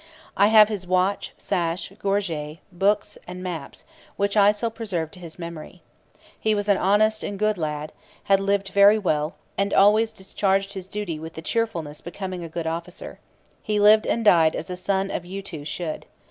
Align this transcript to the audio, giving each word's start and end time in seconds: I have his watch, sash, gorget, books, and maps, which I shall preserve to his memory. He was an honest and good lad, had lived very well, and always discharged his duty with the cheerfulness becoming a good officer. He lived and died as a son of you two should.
I 0.35 0.47
have 0.47 0.67
his 0.67 0.87
watch, 0.87 1.31
sash, 1.37 1.91
gorget, 1.99 2.57
books, 2.71 3.19
and 3.27 3.43
maps, 3.43 3.83
which 4.15 4.35
I 4.35 4.51
shall 4.51 4.71
preserve 4.71 5.11
to 5.11 5.19
his 5.19 5.37
memory. 5.37 5.83
He 6.39 6.55
was 6.55 6.67
an 6.67 6.77
honest 6.77 7.23
and 7.23 7.37
good 7.37 7.55
lad, 7.55 7.93
had 8.23 8.39
lived 8.39 8.69
very 8.69 8.97
well, 8.97 9.35
and 9.59 9.75
always 9.75 10.11
discharged 10.11 10.73
his 10.73 10.87
duty 10.87 11.19
with 11.19 11.33
the 11.35 11.43
cheerfulness 11.43 12.01
becoming 12.01 12.43
a 12.43 12.49
good 12.49 12.65
officer. 12.65 13.19
He 13.61 13.79
lived 13.79 14.07
and 14.07 14.25
died 14.25 14.55
as 14.55 14.71
a 14.71 14.75
son 14.75 15.11
of 15.11 15.23
you 15.23 15.43
two 15.43 15.65
should. 15.65 16.07